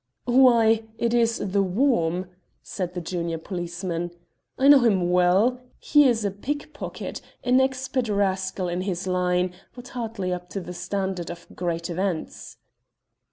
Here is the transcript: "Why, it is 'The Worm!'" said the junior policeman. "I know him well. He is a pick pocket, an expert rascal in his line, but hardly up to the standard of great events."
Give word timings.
"Why, 0.25 0.81
it 0.97 1.13
is 1.13 1.37
'The 1.45 1.61
Worm!'" 1.61 2.25
said 2.63 2.95
the 2.95 3.01
junior 3.01 3.37
policeman. 3.37 4.09
"I 4.57 4.67
know 4.67 4.79
him 4.79 5.11
well. 5.11 5.61
He 5.77 6.07
is 6.07 6.25
a 6.25 6.31
pick 6.31 6.73
pocket, 6.73 7.21
an 7.43 7.61
expert 7.61 8.09
rascal 8.09 8.67
in 8.67 8.81
his 8.81 9.05
line, 9.05 9.53
but 9.75 9.89
hardly 9.89 10.33
up 10.33 10.49
to 10.49 10.59
the 10.59 10.73
standard 10.73 11.29
of 11.29 11.45
great 11.55 11.87
events." 11.87 12.57